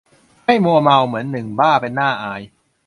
[0.45, 2.41] ให้มัวเมา เหมือนหนึ่งบ้า เป็นน่าอาย